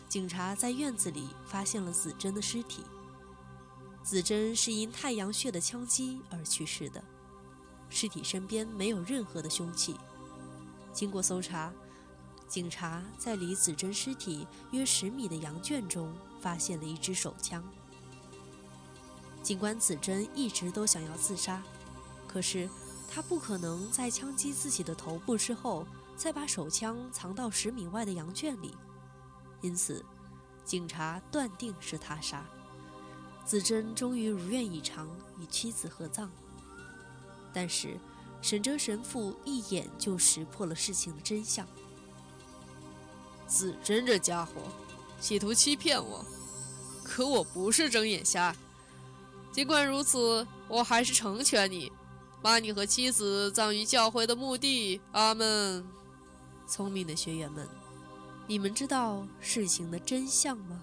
[0.07, 2.83] 警察在院子里发现了子珍的尸体。
[4.03, 7.03] 子珍是因太阳穴的枪击而去世的。
[7.88, 9.97] 尸体身边没有任何的凶器。
[10.93, 11.73] 经过搜查，
[12.49, 17.62] 警察在离子珍尸体约十米的羊圈中发现了一支手枪。
[19.43, 21.62] 尽管子珍一直都想要自杀，
[22.27, 22.69] 可是
[23.11, 25.87] 她不可能在枪击自己的头部之后，
[26.17, 28.75] 再把手枪藏到十米外的羊圈里，
[29.61, 30.05] 因此，
[30.65, 32.45] 警察断定是他杀。
[33.44, 36.28] 子珍终于如愿以偿与妻子合葬，
[37.52, 37.98] 但是
[38.40, 41.66] 沈哲神父一眼就识破了事情的真相。
[43.46, 44.52] 子珍这家伙，
[45.20, 46.24] 企图欺骗我，
[47.05, 48.57] 可我不是睁眼瞎。
[49.52, 51.92] 尽管如此，我还是成全你，
[52.40, 55.00] 把你和妻子葬于教会的墓地。
[55.12, 55.87] 阿门。
[56.66, 57.68] 聪明的学员们，
[58.46, 60.81] 你们知道事情的真相吗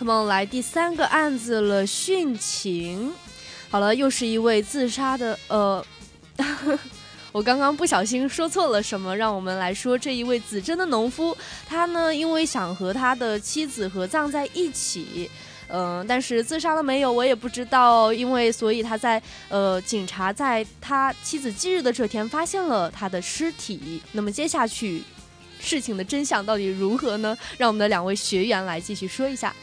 [0.00, 3.12] ？Come on，来第三个案子了，殉情。
[3.68, 5.84] 好了，又是一位自杀的，呃，
[7.32, 11.36] 我刚刚不小心说错了什么，让我们来说这一位子珍的农夫，
[11.68, 15.30] 他呢因为想和他的妻子合葬在一起，
[15.68, 24.00] 嗯，但是自杀了没有，我也不知道，因为所以他在呃，警察在他妻子忌日的这天发现了他的尸体。
[24.12, 25.02] 那么接下去
[25.60, 27.36] 事情的真相到底如何呢？
[27.58, 29.54] 让我们的两位学员来继续说一下。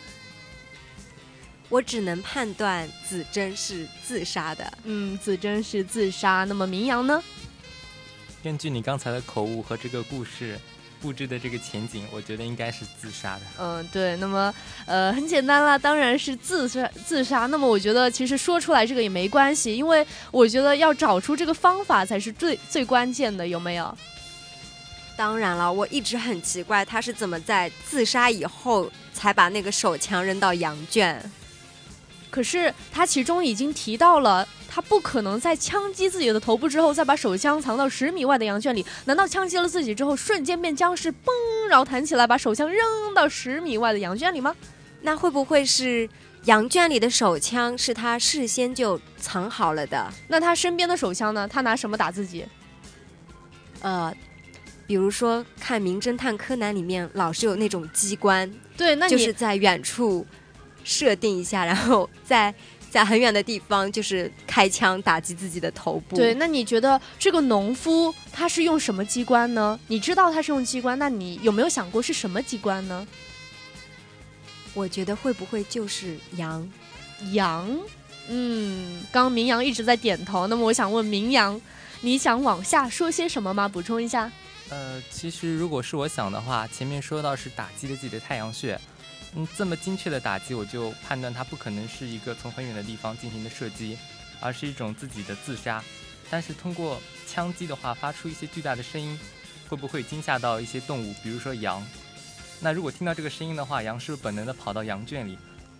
[1.70, 4.72] 我只能判断子珍是自杀的。
[4.84, 6.46] 嗯，子珍是自杀。
[6.46, 7.24] 那么明阳呢？
[8.44, 10.58] 根据你刚才的口误和这个故事
[11.02, 13.42] 布置的这个前景，我觉得应该是自杀的。
[13.60, 14.16] 嗯，对。
[14.18, 14.54] 那么，
[14.86, 16.90] 呃，很简单啦，当然是自杀。
[17.06, 17.48] 自杀。
[17.48, 23.98] 那么，我觉得其实说出来这个也没关系，因为我觉得要找出这个方法才是最最关键的，有没有？
[25.18, 31.32] 当然了，我一直很奇怪他是怎么在自杀以后才把那个手枪扔到羊圈。
[32.30, 38.86] 可是他其中已经提到了，他不可能在枪击自己的头部之后，再把手枪藏到十米外的羊圈里。
[39.06, 44.56] 难道枪击了自己之后，瞬间变僵尸，嘣，然后弹起来把手枪扔到十米外的羊圈里吗？
[45.02, 46.10] 那会不会是
[46.46, 50.12] 羊圈里的手枪是他事先就藏好了的？
[50.28, 51.48] 那他身边的手枪呢？
[51.48, 52.46] 他拿什么打自己？
[53.82, 54.14] 呃，
[54.86, 60.26] 比如说看《名侦探柯南》里面老是有那种机关，对，那就是在远处。
[60.88, 62.54] 设定一下， 然后在
[62.90, 66.16] 在很远的地方就是开枪打击自己的头部。
[66.16, 69.78] 对，那你觉得这个农夫他是用什么机关呢？
[69.88, 73.06] 你知道他是用机关，那你有没有想过是什么机关呢？
[74.74, 76.68] 我觉得会不会就是羊？
[77.34, 77.78] 羊？
[78.30, 80.48] 嗯，刚明阳一直在点头。
[80.48, 81.60] 那么我想问明阳，
[82.02, 83.68] 你想往下说些什么吗？
[83.68, 84.32] 补充一下。
[84.70, 88.80] 呃，其实如果是我想的话，前面说到是打击了自己的太阳穴。
[89.40, 93.96] 嗯，这么精确的打击，我就判断它不可能是一个从很远的地方进行的射击，
[94.40, 95.84] 而是一种自己的自杀。
[96.28, 99.18] 但是通过枪击的话，发出一些巨大的声音，
[99.70, 101.86] 会不会惊吓到一些动物，比如说羊？
[102.60, 105.38] 那如果听到这个声音的话，羊是不是本能的跑到羊圈里，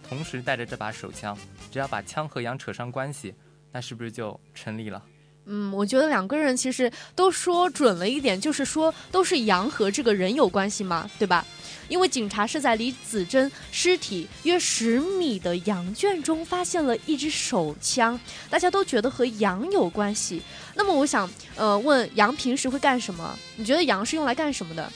[0.08, 1.36] 同时带着这把手枪？
[1.72, 3.34] 只要把枪和羊扯上关系，
[3.72, 5.04] 那是不是就成立了？
[5.48, 11.46] 嗯，我觉得两个人其实都说准了一点，就是说都是羊和这个人有关系嘛，对吧？
[11.88, 20.42] 因为警察是在离子珍尸体约十米的羊圈中发现了一支手枪，大家都觉得和羊有关系。
[20.76, 23.38] 那么我想，呃，问羊平时会干什么？
[23.56, 24.92] 你觉得羊是用来干什么的？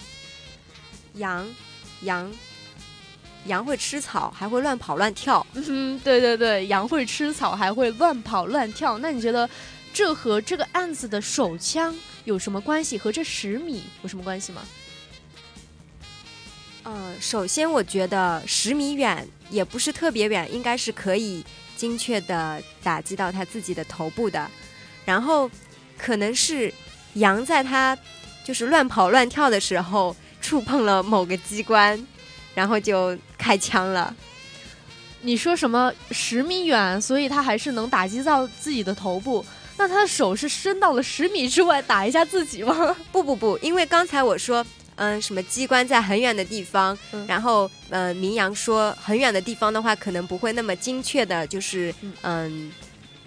[1.13, 1.47] 羊，
[2.01, 2.29] 羊，
[3.45, 5.45] 羊会吃草，还会乱跑乱跳。
[5.53, 8.97] 嗯，对对对，羊会吃草，还会乱跑乱跳。
[8.97, 9.49] 那你觉得
[9.93, 12.97] 这和这个案子的手枪有什么关系？
[12.97, 14.61] 和这十米有什么关系吗？
[16.83, 21.43] 呃，首先我觉得十米远也不是特别远，应该是可以
[21.77, 24.49] 精确的打击到他自己的头部的。
[25.05, 25.49] 然后
[25.97, 26.73] 可能是
[27.13, 27.97] 羊在他
[28.43, 32.07] 就是乱跑乱跳的时候触碰了某个机关，
[32.55, 34.15] 然后就开枪了。
[35.21, 39.45] 你说什么十米远，所以他还是能打击到自己的头部？
[39.77, 42.95] 那他的手是伸到了十米之外打一下自己吗？
[43.11, 44.65] 不不不，因为刚才我说。
[44.97, 46.95] 嗯，什么机关在很远的地方？
[47.25, 52.71] 然后，呃，明阳说很远的地方的话，可能不会那么精确的，就是嗯，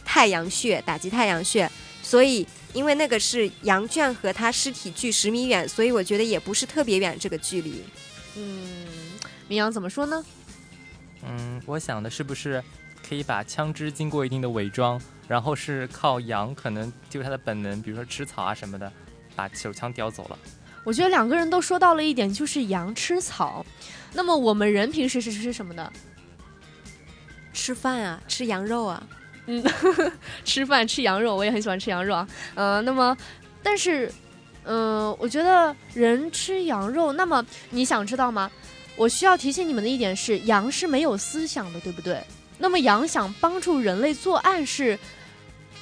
[0.05, 1.69] 太阳穴打击太阳穴。
[2.01, 7.83] 所以，因为那个是羊圈和他尸体距十米远，所以我觉得也不是特别远这个距离。
[8.37, 8.87] 嗯，
[9.49, 10.25] 明阳怎么说呢？
[11.27, 12.63] 嗯，我想的是不是
[13.07, 18.91] 可以把枪支经过一定的伪装，然后是靠羊可能就是它的本能，比如说吃草啊什么的，
[19.37, 20.39] 把手枪叼走了。
[20.83, 23.65] 我觉得两个人都说到了一点，就是羊吃草。
[24.13, 25.93] 那么我们人平时是吃什么的？
[27.53, 29.07] 吃饭啊，吃羊肉啊，
[29.47, 29.65] 嗯，
[30.45, 32.29] 吃饭吃羊肉，我也很喜欢吃羊肉啊。
[32.55, 33.17] 呃，那么，
[33.63, 34.13] 但是，
[34.65, 38.51] 嗯、我觉得人吃羊肉，那么你想知道吗？
[38.97, 42.23] 我需要提醒你们的一点是，羊是没有思想的，对不对？
[42.59, 44.99] 那么羊想帮助人类作案是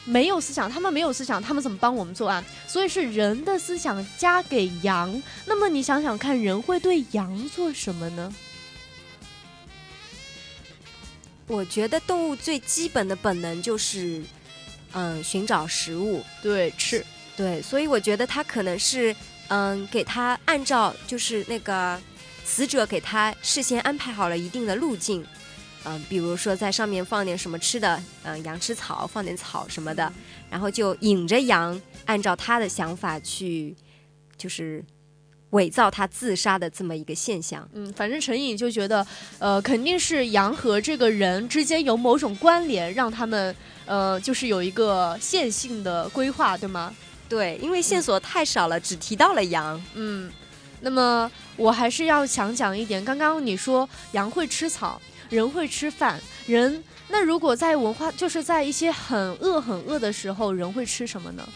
[0.05, 2.45] 没有思想，他们没有思想，他们怎么帮我们作案？
[2.67, 5.23] 所以是人的思想加给羊。
[5.47, 8.35] 那么你想想看，人会对羊做什么呢？
[11.47, 14.23] 我觉得动物最基本的本能就是，
[14.93, 16.25] 嗯，寻找食物。
[16.43, 17.05] 对，吃。
[17.37, 19.15] 对，所以我觉得它可能是，
[19.49, 22.01] 嗯，给它按照就是那个
[22.45, 25.25] 死者给他事先安排好了一定的路径，
[25.85, 30.13] 嗯，比如说在上面放点什么吃的，嗯，羊吃草，放点草什么的，
[30.51, 33.75] 然后就引着羊按照他的想法去，
[34.37, 34.85] 就是
[35.51, 37.69] 伪造他自杀的这么一个现象。
[37.73, 39.07] 嗯，反正陈颖就觉得，
[39.39, 46.95] 呃，肯定是羊和这个人之间有某种关联，让他们呃，就是有一个线性的规划，对吗？
[47.29, 49.83] 对，因为线索太少了，只提到了羊。
[49.95, 50.31] 嗯，
[50.81, 55.01] 那么我还是要想讲一点，刚刚你说羊会吃草，
[55.33, 61.49] 人会吃饭，人那如果在文化，就是在一些很饿很饿的时候，人会吃什么呢？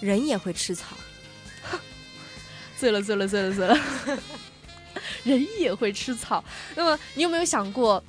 [0.00, 0.96] 人也会吃草，
[2.76, 3.78] 醉了，醉了，醉了，醉了。
[5.22, 6.42] 人也会吃草。
[6.74, 8.02] 那么你有没有想过，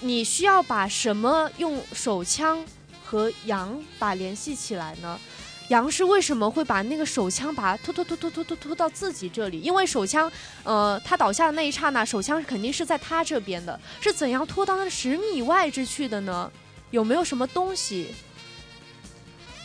[0.00, 2.64] 你需要把什么用手枪
[3.04, 5.20] 和羊把联系起来呢？
[5.68, 9.60] 羊是为什么会把那个手枪把它拖拖拖拖拖拖拖到自己这里？
[9.60, 10.30] 因为手枪，
[10.64, 16.50] 呃，他倒下的那一刹那，手枪肯定是在他这边的，是怎样拖到那十米外之去的呢？
[16.90, 18.14] 有没有什么东西？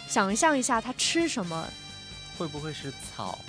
[0.08, 1.68] 想象一下，他吃什么？
[2.38, 3.40] 会不会是草？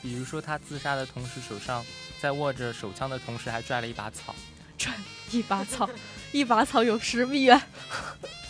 [0.00, 1.84] 比如说他自杀的同时，手上
[2.20, 4.34] 在握着手枪的同时，还拽了一把草。
[4.78, 4.92] 拽
[5.30, 5.88] 一把草，
[6.32, 7.60] 一把草有十米远。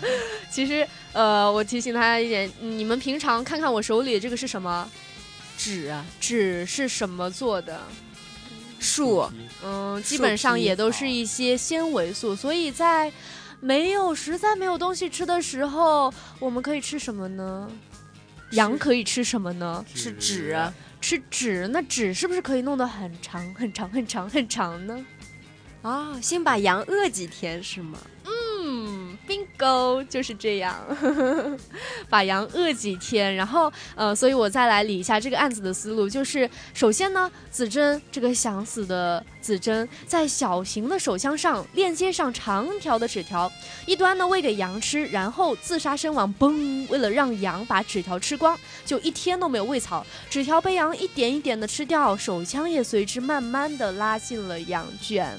[0.50, 4.90] 其实，呃，我提醒大家一点，你们平常看看我手里这个是什么？
[5.56, 7.80] 纸啊，纸是什么做的？
[8.78, 9.26] 树，
[9.64, 13.10] 嗯，基本上也都是一些纤维素，所以在
[13.60, 17.70] 没有实在没有东西吃的时候，我们可以吃什么呢？
[18.52, 19.84] 羊可以吃什么呢？
[19.94, 25.04] 吃纸啊，吃纸，那纸是不是可以弄得很长很长很长很长呢？
[25.82, 27.98] 哦，先把羊饿几天是吗？
[28.24, 28.32] 嗯
[29.26, 30.74] ，bingo 就是这样，
[32.08, 43.50] 把羊饿几天，然后呃，所以我再来理一下这个案子的思路，就是首先呢，子珍这个想死的子珍在小型的手枪上链接上长条的纸条，
[43.86, 46.26] 一端呢喂给羊吃，然后自杀身亡。
[46.38, 55.38] 嘣，为了让羊把纸条吃光，就一天都没有喂草，纸条被羊一点一点的吃掉，手枪也随之慢慢的拉进了羊圈。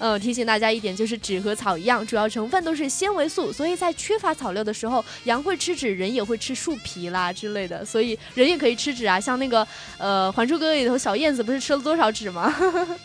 [0.00, 9.20] 呃，提醒大家一点，就是纸和草一样，主要成分都是纤维素，所以在缺乏草料的时候，羊会吃纸，人也会吃树皮啦之类的，所以人也可以吃纸啊。
[9.20, 9.66] 像那个
[9.98, 12.52] 呃《还珠格格》里头小燕子不是吃了多少纸吗？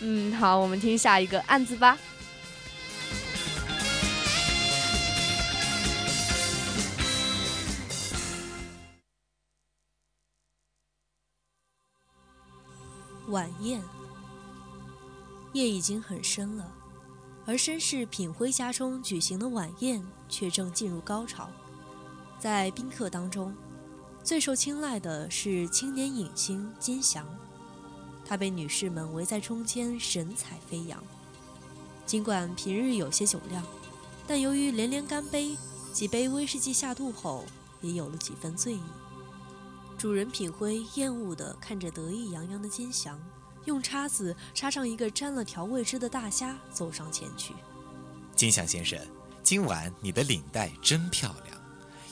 [0.00, 1.96] 嗯，好，我们听下一个案子吧。
[13.28, 13.80] 晚宴，
[15.56, 16.70] 夜已经很深了，
[17.46, 21.48] 而绅士品辉家中举行的晚宴却正进入高潮。
[22.38, 23.54] 在宾客当中，
[24.22, 27.26] 最受青睐的是青年影星金祥，
[28.24, 31.02] 他被女士们围在中间，神采飞扬。
[32.04, 33.64] 尽管平日有些酒量，
[34.26, 35.56] 但由于连连干杯，
[35.92, 37.46] 几杯威士忌下肚后，
[37.80, 38.82] 也有了几分醉意。
[39.96, 43.18] 主人品辉厌恶地看着得意洋洋的金祥，
[43.66, 47.52] 用叉子插上一个沾了调味汁的大虾，走上前去。
[48.34, 48.98] 金祥先生，
[49.42, 51.56] 今晚你的领带真漂亮，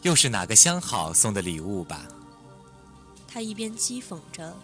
[0.02, 2.06] 又是哪个相好送的礼物吧？
[3.26, 4.56] 他一边讥讽着，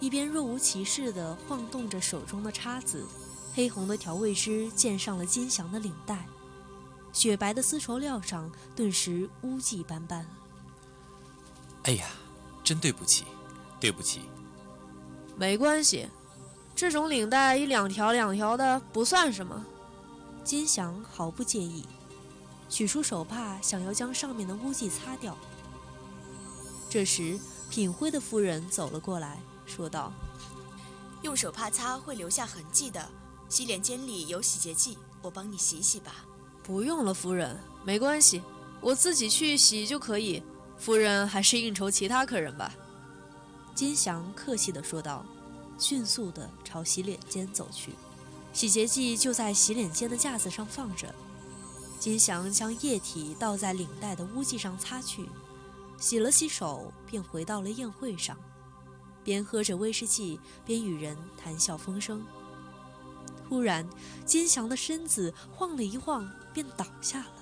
[0.00, 3.06] 一边若无其事地晃动着手中的叉子，
[3.54, 6.26] 黑红的调味汁溅上了金祥的领带，
[7.12, 10.26] 雪白的丝绸料上顿时污迹斑斑。
[11.84, 12.06] 哎呀，
[12.62, 13.24] 真对不起，
[13.78, 14.22] 对不起。
[15.36, 16.08] 没关系，
[16.76, 19.64] 这种领带一两条两条的不算什么。
[20.42, 21.84] 金祥毫不介意，
[22.68, 25.36] 取出手帕想要将上面的污迹擦掉。
[26.90, 27.38] 这时，
[27.70, 30.12] 品辉的夫人走了过来，说道
[31.22, 33.08] ：“用手帕擦会留下痕迹的。
[33.48, 36.24] 洗脸间里有洗洁剂，我帮你洗洗吧。
[36.62, 38.42] 不用了，夫人，没关系，
[38.80, 40.42] 我自己去洗就可以。
[40.76, 42.74] 夫人还是应酬其他客人吧。
[43.74, 45.24] 金祥客气地说道，
[45.78, 47.92] 迅速地朝洗脸间走去。
[48.52, 51.14] 洗洁剂就在洗脸间的架子上放着。
[51.98, 55.28] 金祥将液体倒在领带的污迹上擦去，
[55.98, 58.36] 洗了洗手，便回到了宴会上，
[59.24, 62.22] 边喝着威士忌，边与人谈笑风生。
[63.48, 63.88] 突然，
[64.26, 67.32] 金祥的身子晃了一晃，便倒下了。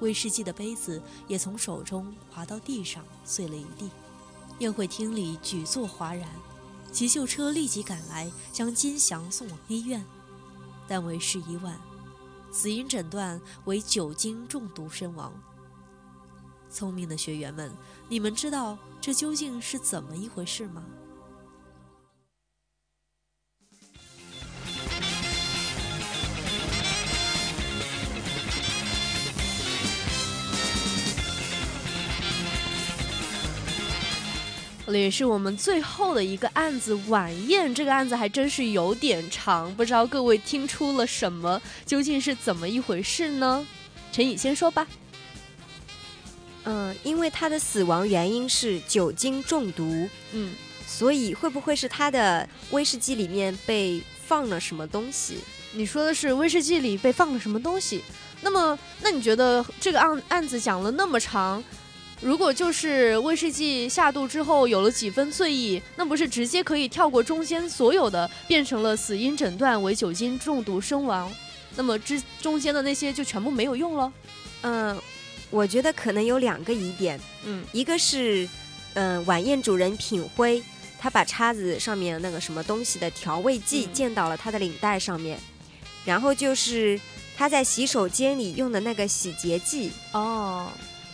[0.00, 3.90] 威士忌的杯子也从手中滑到地上，碎了一地。
[4.60, 6.28] 宴会厅里举座哗然，
[6.90, 10.04] 急救车立即赶来，将金祥送往医院，
[10.86, 11.78] 但为时已晚，
[12.50, 15.32] 死因诊断为酒精中毒身亡。
[16.70, 17.72] 聪明的学员们，
[18.08, 20.84] 你们知道这究竟是怎么一回事吗？
[34.96, 41.60] 也是我们最后的一个案子晚宴，这个案子还真是有点长，不知道各位听出了什么？
[41.84, 43.66] 究竟是怎么一回事呢？
[44.12, 44.86] 陈宇先说吧。
[46.64, 50.54] 嗯，因为他的死亡原因是酒精中毒，嗯，
[50.86, 55.38] 所以会不会是他的威士忌里面被放了什么东西？
[55.72, 58.02] 你说的是威士忌里被放了什么东西？
[58.40, 61.62] 那么，那你觉得这个案案子讲了那么长？
[62.20, 71.32] 如果就是威士忌下肚之后有了几分醉意，那不是直接可以跳过中间所有的，变成了死因诊断为酒精中毒身亡？
[71.76, 74.12] 那么之中间的那些就全部没有用了？
[74.62, 75.00] 嗯，
[75.48, 77.20] 我觉得可能有两个疑点。
[77.44, 78.48] 嗯，一个是，
[78.94, 80.60] 嗯，晚宴主人品辉，
[80.98, 85.38] 他把叉子上面那个什么东西的调味剂溅到了他的领带上面，
[86.04, 87.00] 然后就是
[87.36, 89.92] 他在洗手间里用的那个洗洁剂。
[90.12, 90.66] 哦。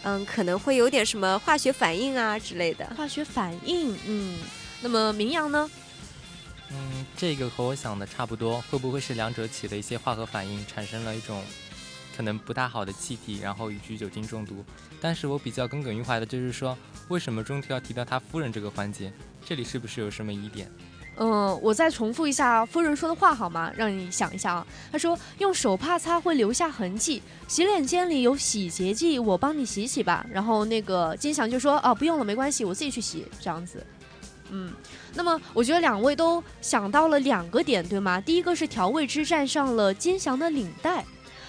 [0.05, 2.87] 嗯，可能会有点什么化学反应啊之类的。
[2.97, 4.39] 化学反应，嗯，
[4.83, 5.71] 那么明阳呢？
[6.71, 11.43] 嗯，这个和我想的差不多，会不会是两者起了一些化合反应，产生了一种
[12.17, 14.65] 可能不大好的气体，然后以至于酒精中毒？
[15.01, 16.77] 但是我比较耿耿于怀的就是说，
[17.09, 19.13] 为什么中途要提到他夫人这个环节？
[19.45, 20.71] 这里是不是有什么疑点？
[21.17, 23.73] 嗯，我再重复一下夫人说的话好吗？
[23.77, 24.67] 让你想一下啊。
[24.91, 30.27] 她说用手帕擦会留下痕迹，洗脸间里有洗洁剂，我帮你洗洗吧。
[30.33, 33.25] 然后那个金祥就说啊，不用了，没关系，我自己去洗。
[33.41, 33.87] 这样子，
[34.51, 34.73] 嗯。
[35.15, 38.21] 那么我觉得两位都想到了两个点，对吗？
[38.21, 41.05] 第一个是调味汁沾上了金祥的领带，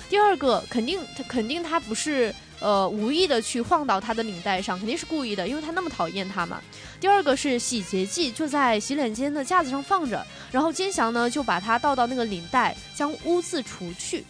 [0.10, 2.34] 第二个肯定他肯定他不是。
[2.60, 6.62] 呃，无意的去晃到他的领带上，肯定是故意的，因为他那么讨厌他嘛。
[7.00, 14.24] 第二个是洗洁剂就在洗脸间的架子上放着，然后金祥呢就把它倒到那个领带，将污渍除去。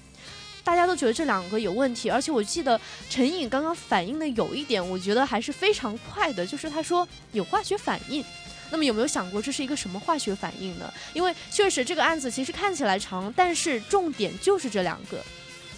[0.64, 8.26] 大家都觉得这两个有问题，而且我记得陈颖刚刚反应的有一点，我觉得还是非常快的，就是他说有化学反应。
[8.72, 10.92] 那么有没有想过这是一个什么化学反应呢？
[11.14, 15.24] 因为确实这个案子其实看起来长，但是重点就是这两个，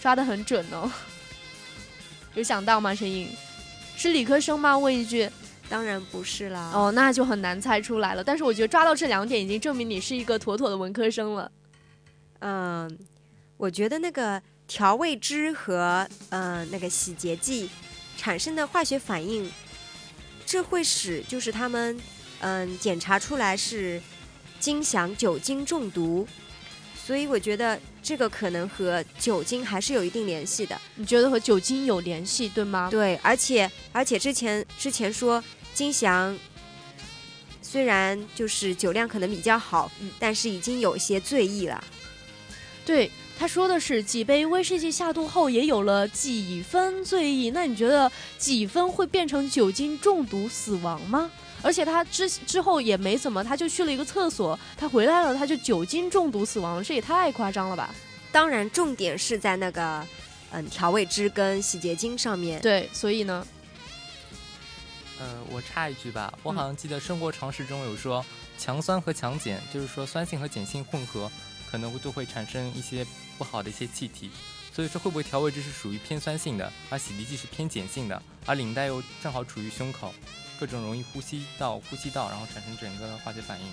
[0.02, 0.90] 抓得很准哦。
[2.38, 2.94] 有想到吗？
[2.94, 3.28] 声音，
[3.96, 4.78] 是理科生吗？
[4.78, 5.28] 问一句，
[5.68, 6.72] 当然不是啦。
[6.72, 8.24] 哦，那就很难猜出来了。
[8.24, 11.52] 但是我觉得抓到这两点，已经证明你是一个妥妥的文科生了。
[12.42, 12.96] 嗯，
[13.58, 17.72] 我觉得那个调味汁和嗯那个洗洁剂
[18.16, 19.52] 产生的化学反应，
[20.46, 22.00] 这会使就是他们
[22.42, 24.00] 嗯检查出来是
[24.60, 26.28] 金祥酒精中毒。
[27.08, 30.78] 所以我觉得这个可能和酒精还是有一定联系的。
[30.96, 32.90] 你觉得和酒精有联系，对吗？
[32.92, 35.42] 对，而且而且之前之前说
[35.74, 36.38] 金祥
[37.62, 39.90] 虽然就是酒量可能比较好，
[40.20, 41.82] 但是已经有些醉意了。
[42.86, 47.52] 对，他说的是几杯威士忌下肚后也有了几分醉意。
[47.52, 51.32] 那你觉得几分会变成酒精中毒死亡吗？
[51.62, 57.94] 而且他之之后也没怎么，他就去了一个厕所，他回来了，他就酒精中毒死亡了，这也太夸张了吧！
[58.32, 60.06] 当然，重点是在那个
[60.52, 62.62] 嗯调味汁跟洗洁精上面。
[62.62, 63.46] 对，所以呢，
[65.20, 68.24] 呃，我插一句吧，我好像记得生活常识中有说，
[68.58, 71.32] 强酸和强碱，就是说酸性和碱性混合，
[71.72, 73.06] 可能都会产生一些
[73.38, 74.30] 不好的一些气体。
[74.78, 80.14] 所以说，会不会调味汁是属于偏酸性的，而洗涤剂是偏碱性的，而领带又正好处于胸口？
[80.60, 83.66] 各种容易呼吸道、呼吸道，然后产生整个化学反应。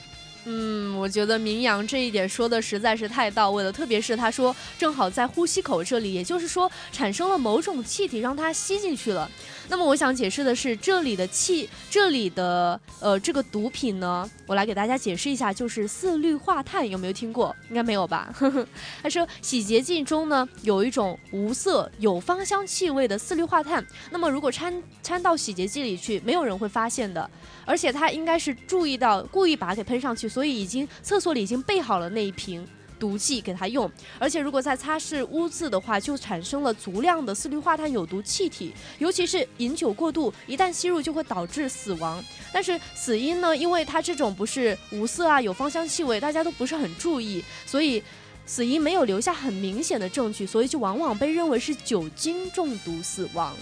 [0.47, 9.31] 嗯，我觉得明阳这一点说的实在是太到位了，特别是他说正好在呼吸口这里，也就是说产生了某种气体让它吸进去了。
[9.69, 17.57] 那么我想解释的是，这里的气，这里的呃这个毒品呢，我来给大家解释一下，就是四氯化碳，有没有听过？
[17.71, 18.35] 应该没有吧？
[19.03, 27.31] 他说洗洁剂中呢有一种无色有芳香气味的四氯化碳，那么如果掺掺到洗洁剂里去，没有人会发现的。
[27.67, 32.67] 而且他应该是注意到，故意把它给喷上去，所以已经厕所里已经备好了那一瓶
[32.99, 33.89] 毒剂给他用。
[34.19, 42.21] 而且如果在擦拭污渍的话，就产生了足量的四氯化碳有毒气体，尤其是饮酒过度，一旦吸入就会导致死亡。
[42.53, 48.03] 但是死因呢，因为它这种不是无色啊，有芳香气味，大家都不是很注意，所以
[48.45, 53.55] 死因没有留下很明显的证据，所以就往往被认为是酒精中毒死亡。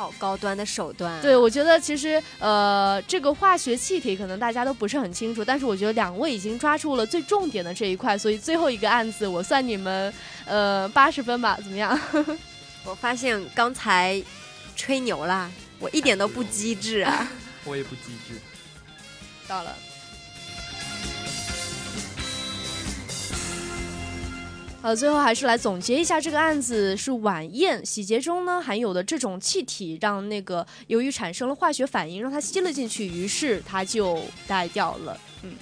[0.00, 1.20] 好高端的手段。
[1.20, 10.10] 对，我觉得其实呃，这个化学气体可能大家都不是很清楚，但是我觉得两位已经抓住了最重点的这一块，所以最后一个案子我算你们
[10.46, 12.00] 呃八十分吧，怎么样？
[12.86, 14.22] 我发现刚才
[14.74, 17.28] 吹牛啦，我一点都不机智啊。
[17.66, 18.40] 我也不机智。
[19.46, 19.76] 到了。
[24.82, 35.20] 呃，最后还是来总结一下这个案子，是晚宴洗劫中呢含有的这种气体，让那个由于产生了化学反应，让它吸了进去，于是它就带掉了。
[35.42, 35.52] 嗯。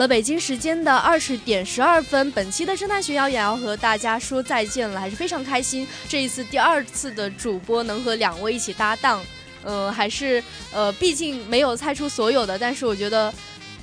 [0.00, 5.86] 了，北京时间的二十点十二分，本期的侦探学谣也要和大家说再见了，还是非常开心。
[6.08, 9.22] 这一次第二次的主播能和两位一起搭档，
[9.62, 10.42] 呃，还是
[10.72, 13.30] 呃，毕竟没有猜出所有的，但是我觉得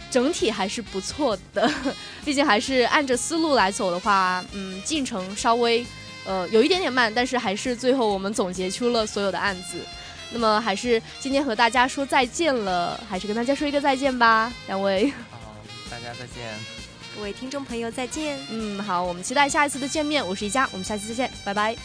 [0.09, 1.71] 整体还是不错的。
[2.25, 5.85] 毕竟还是按着思路来走的话，嗯，进程稍微
[6.25, 9.77] 呃有一点点慢，但是还是最后我们总结出了所有的案子。
[10.31, 15.13] 那么还是今天和大家说再见了，还是跟大家说一个再见吧，两位。
[16.07, 16.57] 大家再见，
[17.13, 18.39] 各位听众朋友再见。
[18.49, 20.25] 嗯，好，我们期待下一次的见面。
[20.25, 21.75] 我是一佳，我们下期再见，拜拜。